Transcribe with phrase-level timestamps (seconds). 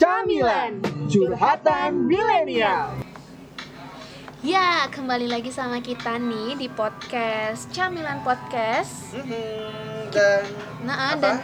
[0.00, 2.88] Camilan, curhatan milenial.
[4.40, 9.12] Ya, kembali lagi sama kita nih di podcast Camilan Podcast.
[9.12, 10.42] Mhm, dan
[10.80, 11.20] Nah, apa?
[11.20, 11.36] dan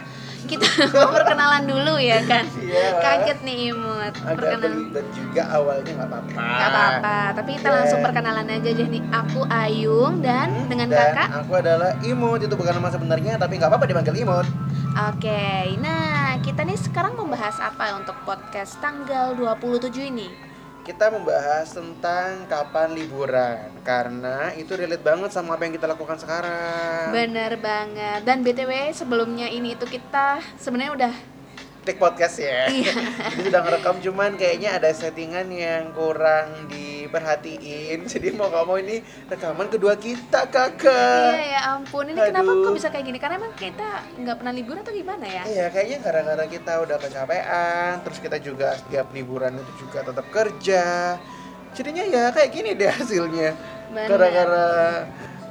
[0.46, 0.64] kita
[0.96, 2.48] mau perkenalan dulu ya kan.
[2.56, 2.96] Iya.
[2.96, 4.14] Kaget nih Imut.
[4.16, 4.72] agak Perkenalan.
[4.72, 6.40] belibet juga awalnya nggak apa-apa.
[6.40, 9.02] Gak apa-apa, tapi kita Dan- langsung perkenalan aja aja nih.
[9.12, 11.28] Aku Ayung dan Hmm, dengan dan kakak.
[11.36, 14.48] aku adalah Imut itu bukan nama sebenarnya tapi nggak apa-apa dipanggil Imut.
[14.96, 20.30] Oke, nah kita nih sekarang membahas apa untuk podcast tanggal 27 ini?
[20.86, 27.10] Kita membahas tentang kapan liburan karena itu relate banget sama apa yang kita lakukan sekarang.
[27.10, 28.22] Bener banget.
[28.22, 31.14] Dan BTW sebelumnya ini itu kita sebenarnya udah
[31.86, 32.66] Take podcast ya.
[32.66, 32.98] Iya.
[33.30, 38.02] Jadi sudah ngerekam cuman kayaknya ada settingan yang kurang diperhatiin.
[38.12, 38.98] Jadi mau nggak mau ini
[39.30, 41.30] rekaman kedua kita kakak.
[41.38, 42.66] Iya ya ampun, ini kenapa Aduh.
[42.66, 43.18] kok bisa kayak gini?
[43.22, 45.42] Karena emang kita nggak pernah libur atau gimana ya?
[45.46, 50.84] Iya, kayaknya gara-gara kita udah kecapean, terus kita juga setiap liburan itu juga tetap kerja.
[51.70, 53.54] Jadinya ya kayak gini deh hasilnya.
[53.94, 55.06] Gara-gara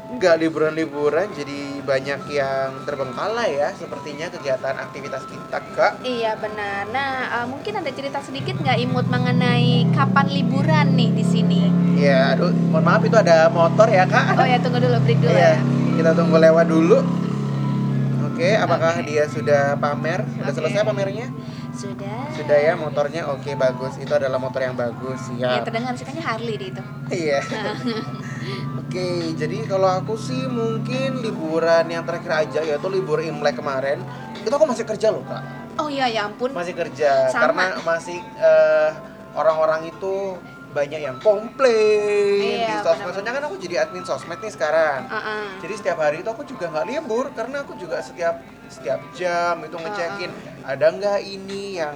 [0.05, 6.05] nggak liburan-liburan, jadi banyak yang terbengkalai ya, sepertinya kegiatan aktivitas kita, Kak.
[6.05, 6.85] Iya benar.
[6.93, 7.11] Nah
[7.41, 11.61] eh, mungkin ada cerita sedikit nggak imut mengenai kapan liburan nih di sini?
[11.95, 14.37] Iya, aduh, mohon maaf itu ada motor ya, Kak.
[14.37, 15.63] Oh ya tunggu dulu break dulu Iya, ya.
[15.97, 16.97] kita tunggu lewat dulu.
[18.29, 20.21] Oke, apakah dia sudah pamer?
[20.37, 20.57] Sudah Oke.
[20.59, 21.27] selesai pamernya?
[21.75, 22.31] Sudah.
[22.31, 26.23] Sudah ya motornya oke bagus itu adalah motor yang bagus Ya siap terdengar sih kayaknya
[26.23, 26.83] Harley deh itu.
[27.11, 27.39] iya
[28.79, 33.99] oke jadi kalau aku sih mungkin liburan yang terakhir aja yaitu libur imlek kemarin
[34.37, 35.43] itu aku masih kerja loh kak
[35.75, 36.55] Oh iya ya ampun.
[36.55, 37.51] masih kerja Sama.
[37.51, 38.89] karena masih eh,
[39.33, 40.39] orang-orang itu
[40.71, 45.59] banyak yang komplain Iya, di sosmed soalnya kan aku jadi admin sosmed nih sekarang Uh-uh.
[45.59, 49.77] jadi setiap hari itu aku juga nggak libur karena aku juga setiap setiap jam itu
[49.77, 50.31] ngecekin
[50.65, 51.95] ada nggak ini yang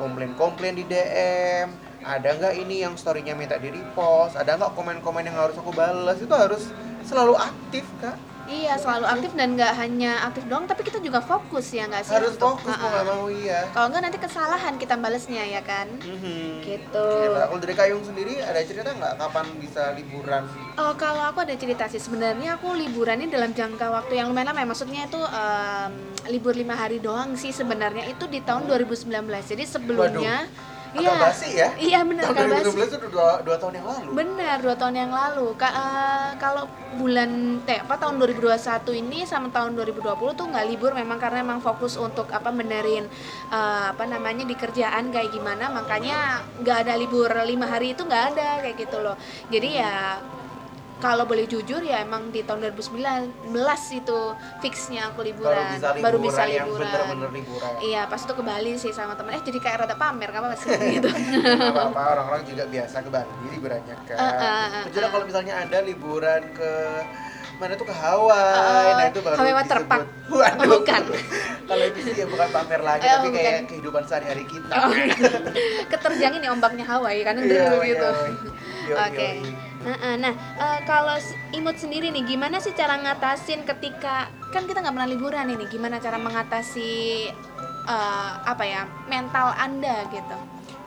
[0.00, 1.68] komplain-komplain di DM,
[2.02, 6.18] ada nggak ini yang storynya minta di repost, ada nggak komen-komen yang harus aku balas
[6.18, 6.66] itu harus
[7.06, 8.18] selalu aktif kak,
[8.52, 12.12] Iya selalu aktif dan nggak hanya aktif doang, tapi kita juga fokus ya nggak sih?
[12.12, 13.60] harus untuk- fokus mau nggak mau iya.
[13.72, 15.88] Kalau nggak nanti kesalahan kita balesnya ya kan?
[15.96, 16.60] Mhm.
[16.60, 17.06] Gitu.
[17.18, 17.48] Gila.
[17.48, 20.42] Kalau dari Kayung sendiri ada cerita nggak kapan bisa liburan?
[20.76, 24.52] Oh, kalau aku ada cerita sih sebenarnya aku liburan ini dalam jangka waktu yang lumayan
[24.52, 24.68] lama ya.
[24.68, 25.92] Maksudnya itu em,
[26.28, 29.08] libur lima hari doang sih sebenarnya itu di tahun 2019.
[29.42, 30.44] Jadi sebelumnya
[30.92, 31.68] Basi ya?
[31.74, 32.64] Iya benar Tahun agak basi.
[32.68, 34.08] 2012 itu dua, dua tahun yang lalu.
[34.12, 35.46] Benar, dua tahun yang lalu.
[35.56, 37.30] Ka- eh, kalau bulan
[37.64, 41.96] teh apa tahun 2021 ini sama tahun 2020 tuh nggak libur memang karena memang fokus
[41.96, 43.08] untuk apa benerin
[43.48, 48.24] eh, apa namanya di kerjaan kayak gimana makanya nggak ada libur lima hari itu nggak
[48.36, 49.16] ada kayak gitu loh.
[49.48, 50.20] Jadi ya
[51.02, 53.50] kalau boleh jujur ya emang di tahun 2019
[53.92, 54.18] itu
[54.62, 56.86] fixnya aku liburan baru bisa liburan, baru bisa liburan.
[56.86, 57.72] bener-bener liburan.
[57.82, 59.34] Iya, pas itu ke Bali sih sama temen.
[59.34, 60.70] Eh jadi kayak rada pamer, nggak apa-apa sih
[61.02, 61.10] gitu.
[61.10, 64.14] Nggak apa-apa orang-orang juga biasa ke Bali liburannya kan.
[64.14, 65.10] Uh, uh, uh, Kecuali uh.
[65.10, 66.72] kalau misalnya ada liburan ke
[67.52, 69.54] mana tuh ke Hawaii, Uh, nah itu baru Hawaii.
[69.54, 70.06] Waterpark.
[70.38, 70.62] Waduh.
[70.62, 71.02] Oh, bukan.
[71.70, 73.38] kalau itu sih ya bukan pamer lagi, Oh, tapi bukan.
[73.38, 74.72] kayak kehidupan sehari-hari kita.
[74.72, 74.90] Oh,
[75.86, 78.08] Keterjangin nih ombaknya Hawaii kan Iya, dulu gitu.
[78.86, 78.94] iya.
[79.06, 79.28] Oke.
[79.82, 81.18] Nah, nah eh, kalau
[81.50, 85.66] imut sendiri nih, gimana sih cara ngatasin ketika kan kita nggak pernah liburan ini?
[85.66, 87.26] Gimana cara mengatasi
[87.86, 90.38] eh, apa ya mental anda gitu?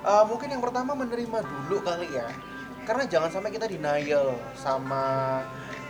[0.06, 2.30] Eh, mungkin yang pertama menerima dulu kali ya
[2.86, 5.42] karena jangan sampai kita denial sama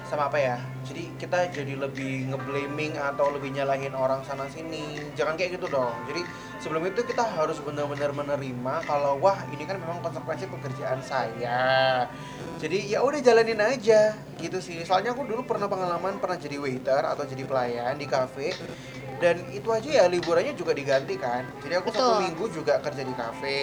[0.05, 0.57] sama apa ya?
[0.85, 5.01] Jadi kita jadi lebih ngeblaming atau lebih nyalahin orang sana sini.
[5.17, 5.93] Jangan kayak gitu dong.
[6.05, 6.21] Jadi
[6.61, 12.05] sebelum itu kita harus benar-benar menerima kalau wah ini kan memang konsekuensi pekerjaan saya.
[12.61, 14.85] Jadi ya udah jalanin aja gitu sih.
[14.85, 18.53] Soalnya aku dulu pernah pengalaman pernah jadi waiter atau jadi pelayan di cafe
[19.17, 21.43] dan itu aja ya liburannya juga diganti kan.
[21.65, 22.23] Jadi aku satu Betul.
[22.29, 23.57] minggu juga kerja di cafe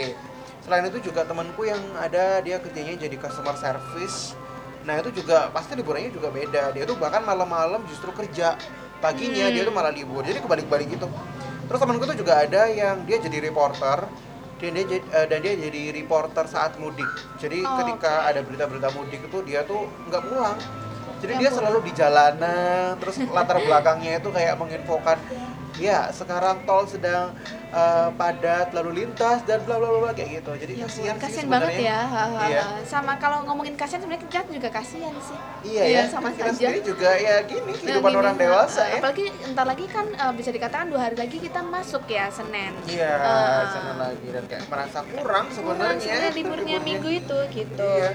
[0.62, 4.38] selain itu juga temanku yang ada dia kerjanya jadi customer service
[4.82, 6.74] nah itu juga pasti liburannya juga beda.
[6.74, 8.58] Dia tuh bahkan malam-malam justru kerja.
[9.02, 9.54] Paginya Hmm.
[9.54, 10.22] dia tuh malah libur.
[10.22, 11.06] Jadi kebalik-balik gitu.
[11.66, 14.06] Terus temanku tuh juga ada yang dia jadi reporter.
[14.62, 17.08] Dan dia jadi, eh, dan dia jadi reporter saat mudik.
[17.42, 18.28] Jadi Oh, ketika oke.
[18.30, 20.54] ada berita-berita mudik itu dia tuh nggak pulang.
[21.18, 22.94] Jadi Ya dia selalu di jalanan.
[23.02, 25.18] Terus latar belakangnya itu kayak menginfokan
[25.74, 27.32] ya sekarang tol sedang
[27.68, 31.72] eh, padat lalu lintas dan bla bla bla kayak gitu jadi Ya kasihan kasihan banget
[31.80, 32.00] ya.
[32.02, 32.62] Ha, ha, Iya.
[32.84, 35.38] Sama kalau ngomongin kasihan sebenarnya kita juga kasihan sih.
[35.64, 36.58] iya Iya, ya sama kita saja.
[36.60, 40.32] sendiri juga ya gini Nah, kehidupan gini, orang dewasa ya Apalagi entar lagi kan eh,
[40.32, 42.72] bisa dikatakan dua hari lagi kita masuk ya Senin.
[42.84, 47.88] iya Eh, sana lagi dan kayak merasa kurang Kurang sebenarnya sebenarnya liburnya minggu itu gitu.
[47.96, 48.12] Iya.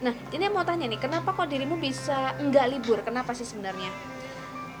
[0.00, 3.02] Nah, ini mau tanya nih, kenapa kok dirimu bisa enggak libur?
[3.02, 3.92] Kenapa sih sebenarnya?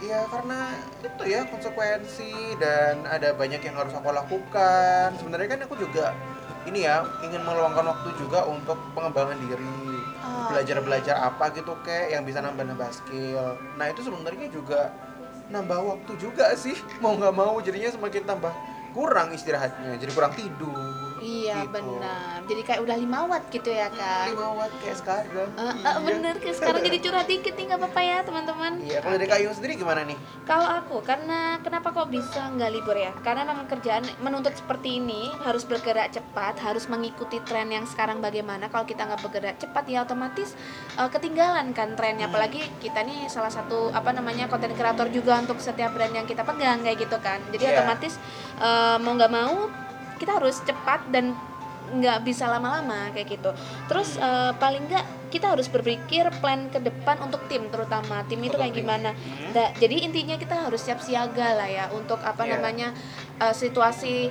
[0.00, 5.12] Iya karena itu ya konsekuensi dan ada banyak yang harus aku lakukan.
[5.20, 6.16] Sebenarnya kan aku juga
[6.64, 9.76] ini ya ingin meluangkan waktu juga untuk pengembangan diri.
[10.20, 13.60] Oh, belajar-belajar apa gitu kayak yang bisa nambah-nambah skill.
[13.76, 14.88] Nah itu sebenarnya juga
[15.52, 16.80] nambah waktu juga sih.
[17.04, 18.52] Mau nggak mau jadinya semakin tambah
[18.90, 20.76] kurang istirahatnya jadi kurang tidur
[21.20, 21.76] Iya gitu.
[21.76, 22.40] benar.
[22.48, 24.32] Jadi kayak udah lima watt gitu ya kan.
[24.32, 25.92] lima watt kayak sekarang eh, Iya.
[26.00, 28.72] bener kayak sekarang jadi curhat dikit nih nggak apa-apa ya teman-teman.
[28.80, 32.96] iya kalau dari Kayung sendiri gimana nih Kalau aku, karena kenapa kok bisa nggak libur
[32.96, 33.12] ya?
[33.20, 38.66] Karena memang kerjaan menuntut seperti ini harus bergerak cepat, harus mengikuti tren yang sekarang bagaimana.
[38.66, 40.56] Kalau kita nggak bergerak cepat ya otomatis
[40.96, 42.26] eh, ketinggalan kan trennya.
[42.26, 42.32] Hmm.
[42.32, 46.42] Apalagi kita nih salah satu apa namanya konten kreator juga untuk setiap brand yang kita
[46.42, 47.44] pegang kayak gitu kan.
[47.52, 47.72] Jadi Iya.
[47.76, 48.16] otomatis
[48.80, 49.68] eh, mau nggak mau
[50.16, 51.32] kita harus cepat dan
[51.90, 53.50] nggak bisa lama-lama kayak gitu.
[53.86, 58.54] Terus eh, paling nggak kita harus berpikir plan ke depan untuk tim terutama tim itu
[58.54, 59.10] kayak gimana.
[59.14, 59.54] Hmm.
[59.54, 62.58] Da- jadi intinya kita harus siap siaga lah ya untuk apa Iya.
[62.58, 62.88] namanya
[63.38, 64.26] uh, situasi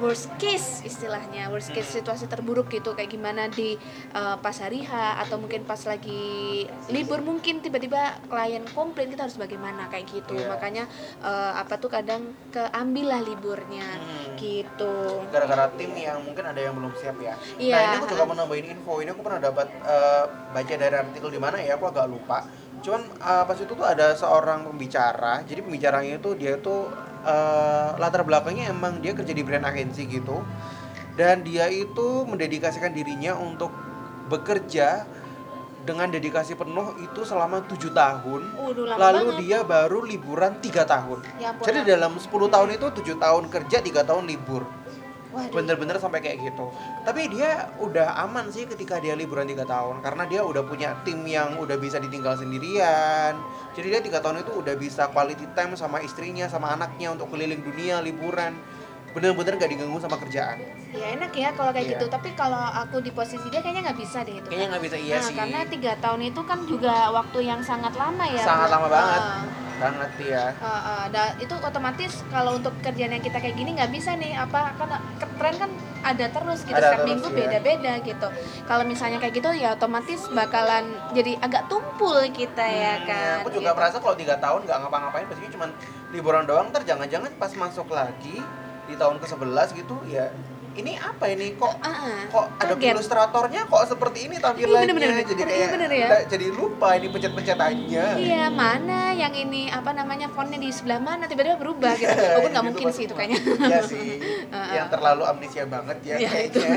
[0.00, 1.96] worst case istilahnya worst case Hmm.
[2.00, 3.76] situasi terburuk gitu kayak gimana di
[4.10, 9.36] uh, pas hari H atau mungkin pas lagi libur mungkin tiba-tiba klien komplain kita harus
[9.36, 10.48] bagaimana kayak gitu Iya.
[10.48, 10.84] makanya
[11.20, 14.34] uh, apa tuh kadang keambil lah liburnya Hmm.
[14.36, 17.36] gitu gara-gara tim yang mungkin ada yang belum siap ya.
[17.56, 17.74] Iya.
[17.76, 21.28] Nah ini aku juga mau nambahin info ini aku pernah dapat eh, baca dari artikel
[21.28, 22.48] di mana ya aku agak lupa.
[22.80, 25.44] Cuman eh, pas itu tuh ada seorang pembicara.
[25.44, 26.88] Jadi pembicaranya itu dia itu
[27.24, 30.40] eh, latar belakangnya emang dia kerja di brand agensi gitu.
[31.14, 33.68] Dan dia itu mendedikasikan dirinya untuk
[34.30, 35.04] bekerja
[35.80, 38.40] dengan dedikasi penuh itu selama tujuh tahun.
[38.54, 39.40] Lama Lalu banget.
[39.44, 41.24] dia baru liburan tiga tahun.
[41.40, 44.68] Ya Jadi dalam 10 tahun itu tujuh tahun kerja, tiga tahun libur.
[45.30, 46.70] Bener-bener sampai kayak gitu.
[47.06, 51.22] Tapi dia udah aman sih ketika dia liburan tiga tahun karena dia udah punya tim
[51.22, 53.38] yang udah bisa ditinggal sendirian.
[53.78, 57.62] Jadi dia tiga tahun itu udah bisa quality time sama istrinya sama anaknya untuk keliling
[57.62, 58.58] dunia liburan.
[59.10, 60.62] Bener-bener gak diganggu sama kerjaan.
[60.94, 61.92] Ya enak ya kalau kayak Iya.
[61.98, 62.06] gitu.
[62.06, 65.16] Tapi kalau aku di posisi dia kayaknya nggak bisa deh itu kayaknya nggak bisa iya
[65.18, 65.34] nah, sih.
[65.34, 69.22] karena tiga tahun itu kan juga waktu yang sangat lama ya sangat lama banget.
[69.22, 69.42] Ah.
[69.80, 73.88] Banget ya Uh, uh, dan itu otomatis kalau untuk kerjaan yang kita kayak gini nggak
[73.88, 75.00] bisa nih apa kan
[75.36, 77.36] tren kan ada terus gitu Ada setiap terus, minggu ya.
[77.36, 78.28] beda-beda gitu
[78.64, 83.50] kalau misalnya kayak gitu ya otomatis bakalan jadi agak tumpul kita ya Hmm, kan aku
[83.50, 83.78] juga gitu.
[83.78, 85.66] merasa kalau tiga tahun nggak ngapa-ngapain pastinya cuma
[86.10, 88.36] liburan doang ntar jangan-jangan pas masuk lagi
[88.84, 90.28] di tahun ke 11 gitu ya
[90.80, 92.20] ini apa ini kok Ah, ah.
[92.26, 95.24] kok ada ilustratornya kok seperti ini tampilannya Iya, bener-bener.
[95.24, 96.08] jadi Iya, kayak bener ya.
[96.26, 101.56] jadi lupa ini pencet-pencetannya Iya mana yang ini apa namanya fontnya di sebelah mana tiba-tiba
[101.56, 102.08] berubah gitu.
[102.30, 103.38] Walaupun nggak jadi mungkin sih itu kayaknya.
[103.62, 104.08] Iya sih
[104.46, 104.72] Heeh.
[104.76, 106.70] yang terlalu amnesia banget ya Iya, kayaknya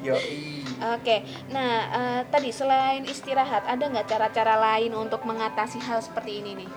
[0.00, 0.42] yoi
[0.82, 6.58] Oke, nah eh, tadi selain istirahat ada nggak cara-cara lain untuk mengatasi hal seperti ini
[6.58, 6.70] nih?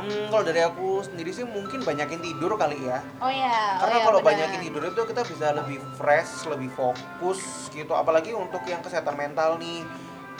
[0.00, 2.98] Hmm, kalau dari aku sendiri sih mungkin banyakin tidur kali ya.
[3.20, 7.68] Oh ya, karena oh ya, kalau banyakin tidur itu kita bisa lebih fresh lebih fokus
[7.72, 7.92] gitu.
[7.92, 9.84] Apalagi untuk yang kesehatan mental nih.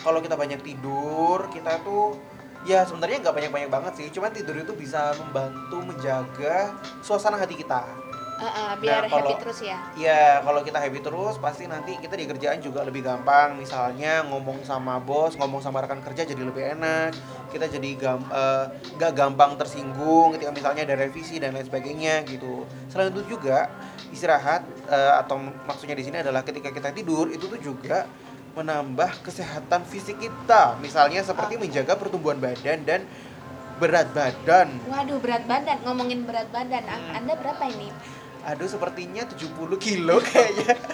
[0.00, 2.16] Kalau kita banyak tidur kita tuh
[2.64, 4.06] ya sebenarnya nggak banyak banyak banget sih.
[4.08, 6.72] Cuman tidur itu bisa membantu menjaga
[7.04, 8.09] suasana hati kita
[8.40, 9.76] Biar Nah, happy kalau- terus ya.
[9.94, 14.64] ya kalau kita happy terus pasti nanti kita di kerjaan juga lebih gampang misalnya ngomong
[14.64, 17.12] sama bos ngomong sama rekan kerja jadi lebih enak
[17.50, 18.64] kita jadi gam, eh,
[18.94, 23.68] nggak gampang tersinggung ketika misalnya ada revisi dan lain sebagainya gitu selain itu juga
[24.08, 28.08] istirahat eh, atau maksudnya di sini adalah ketika kita tidur itu tuh juga
[28.50, 33.04] menambah kesehatan fisik kita misalnya seperti menjaga pertumbuhan badan dan
[33.76, 35.80] berat badan Waduh, berat badan.
[35.80, 37.16] Ngomongin berat badan, An- Hmm.
[37.16, 37.88] Anda berapa ini?
[38.42, 40.74] Aduh sepertinya 70 kilo kayaknya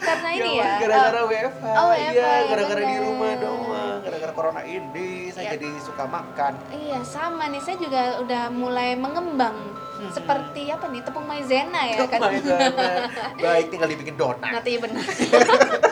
[0.00, 0.80] Karena ini ya.
[0.80, 5.32] gara-gara eh, WFH, oh, iya, gara-gara di rumah doang, gara-gara corona ini Iya.
[5.36, 6.56] saya jadi suka makan.
[6.72, 9.54] Iya sama nih, saya juga udah mulai mengembang
[10.00, 10.08] Hmm.
[10.08, 12.16] seperti apa nih tepung maizena ya kan.
[12.24, 12.88] Maizena.
[13.44, 14.40] Baik, tinggal dibikin donat.
[14.40, 15.04] Nanti benar.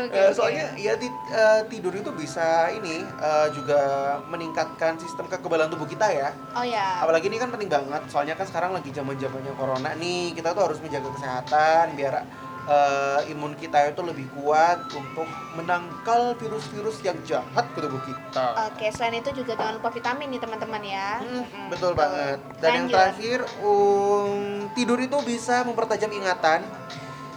[0.00, 0.16] Oke.
[0.16, 3.80] Eh, soalnya ya ti- eh, tidur itu bisa ini eh, juga
[4.26, 6.32] meningkatkan sistem kekebalan tubuh kita ya.
[6.56, 7.04] Oh ya.
[7.04, 10.70] Apalagi ini kan penting banget, soalnya kan sekarang lagi zaman zamannya corona nih, kita tuh
[10.70, 12.24] harus menjaga kesehatan biar
[12.60, 15.26] eh, imun kita itu lebih kuat untuk
[15.58, 18.46] menangkal virus-virus yang jahat ke tubuh kita.
[18.70, 21.10] Oke, selain itu juga jangan lupa vitamin nih teman-teman ya.
[21.18, 22.38] Hmm, Mm-mm, betul banget.
[22.62, 22.94] Dan yang Lanjut.
[22.94, 26.62] terakhir, um, tidur itu bisa mempertajam ingatan.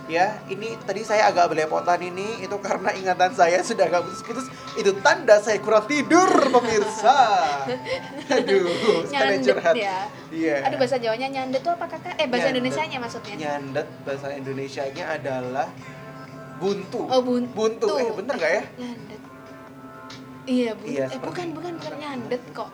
[0.03, 4.51] Ya, ini tadi saya agak belepotan ini itu karena ingatan saya sudah agak putus-putus.
[4.75, 7.15] Itu tanda saya kurang tidur, pemirsa.
[8.35, 8.67] Aduh,
[9.07, 9.75] sekalian Nyandet curhat.
[9.79, 9.97] ya.
[10.27, 10.55] Iya.
[10.67, 12.19] Aduh bahasa Jawanya nyandet tuh apa kakak?
[12.19, 12.59] Eh bahasa Nyandet.
[12.59, 13.35] Indonesianya maksudnya?
[13.37, 15.67] Nyandet bahasa Indonesianya adalah
[16.59, 17.01] buntu.
[17.07, 17.55] Oh buntu.
[17.55, 17.87] buntu.
[17.95, 18.63] Eh, bener nggak ya?
[18.75, 19.21] Nyandet.
[20.43, 20.83] Iya, bu.
[20.83, 22.69] Iya, eh bukan bukan bukan nyandet kok.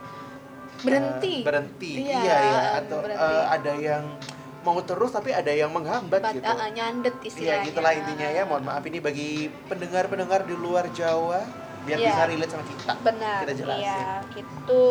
[0.81, 1.35] Berhenti.
[1.35, 1.91] Eh, berhenti.
[2.01, 2.59] Iya, Iya, ya.
[2.81, 3.21] Atau berhenti.
[3.21, 4.03] eh, ada yang
[4.69, 6.45] mau terus tapi ada yang menghambat Bat- gitu.
[6.45, 7.65] uh, nyandet Iya istilahnya.
[7.65, 8.81] gitulah intinya ya mohon maaf.
[8.81, 9.29] Ini bagi
[9.65, 11.41] pendengar-pendengar di luar Jawa
[11.79, 12.07] biar Iya.
[12.07, 12.91] bisa relate sama kita.
[13.01, 13.81] Benar Kita jelasin.
[13.81, 14.85] iya gitu.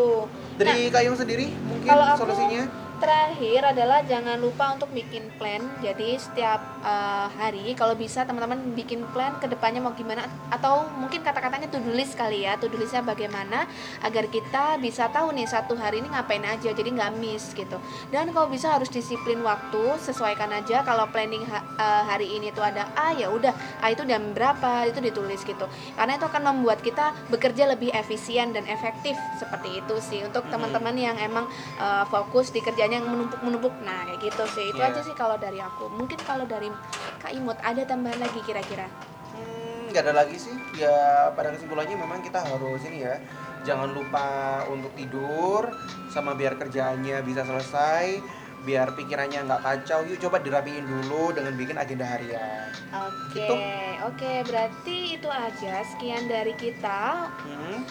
[0.56, 2.62] Dari Kayung sendiri mungkin kalau aku- solusinya
[2.98, 5.62] terakhir adalah jangan lupa untuk bikin plan.
[5.80, 11.22] Jadi setiap uh, hari kalau bisa teman-teman bikin plan ke depannya mau gimana atau mungkin
[11.22, 13.64] kata-katanya to do list kali ya to do listnya bagaimana
[14.02, 17.78] agar kita bisa tahu nih satu hari ini ngapain aja jadi nggak miss gitu.
[18.10, 22.66] Dan kalau bisa harus disiplin waktu sesuaikan aja kalau planning ha- uh, hari ini tuh
[22.66, 25.64] ada A ya udah A itu jam berapa itu ditulis gitu.
[25.94, 30.20] Karena itu akan membuat kita bekerja lebih efisien dan efektif seperti itu sih.
[30.26, 31.46] Untuk teman-teman yang emang
[31.78, 34.64] uh, fokus di kerjanya yang menumpuk-menumpuk nah kayak gitu sih.
[34.72, 34.96] Itu Iya.
[34.96, 35.92] aja sih kalau dari aku.
[35.92, 36.72] Mungkin kalau dari
[37.20, 38.88] Kak Imut ada tambahan lagi kira-kira?
[39.36, 40.56] Hmm, nggak ada lagi sih.
[40.72, 43.20] Ya pada kesimpulannya memang kita harus ini ya
[43.60, 45.68] jangan lupa untuk tidur
[46.08, 48.24] sama biar kerjaannya bisa selesai
[48.58, 50.08] biar pikirannya nggak kacau.
[50.08, 52.72] Yuk coba dirapiin dulu dengan bikin agenda harian.
[53.04, 53.54] Oke Gitu.
[54.00, 54.32] oke.
[54.48, 57.28] Berarti itu aja sekian dari kita.
[57.44, 57.84] Hmm.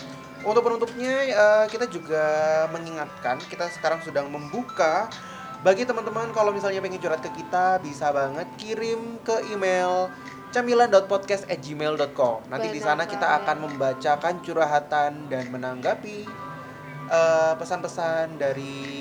[0.48, 2.24] Untuk penutupnya eh, kita juga
[2.72, 5.12] mengingatkan kita sekarang sedang membuka
[5.60, 10.08] bagi teman-teman kalau misalnya pengen curhat ke kita bisa banget kirim ke email
[10.56, 12.48] camilan.podcast@gmail.com.
[12.48, 16.24] Nanti di sana kita akan membacakan curhatan dan menanggapi
[17.12, 18.96] eh, pesan-pesan dari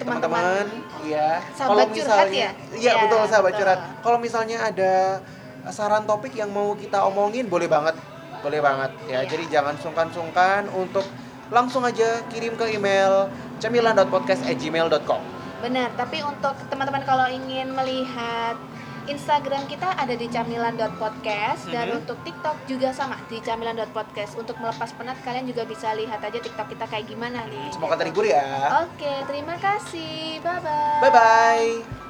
[0.00, 0.64] Teman-teman.
[1.04, 1.44] Iya.
[1.52, 2.56] Sahabat curhat ya?
[2.72, 3.60] Iya, Iya, betul sahabat betul.
[3.60, 3.80] curhat.
[4.00, 5.20] Kalau misalnya ada
[5.68, 7.92] saran topik yang mau kita omongin boleh banget.
[8.40, 9.20] Boleh banget ya.
[9.22, 11.04] Jadi jangan sungkan-sungkan untuk
[11.50, 13.26] langsung aja kirim ke email
[13.58, 15.22] camilan.podcast@gmail.com.
[15.60, 18.56] benar tapi untuk teman-teman kalau ingin melihat
[19.04, 21.98] Instagram kita ada di camilan.podcast dan Mhm.
[22.00, 24.38] untuk TikTok juga sama di camilan.podcast.
[24.38, 27.74] Untuk melepas penat kalian juga bisa lihat aja TikTok kita kayak gimana nih.
[27.74, 28.86] Semoga terhibur ya.
[28.86, 30.38] Oke, terima kasih.
[30.40, 31.00] Bye bye.
[31.02, 32.09] Bye bye.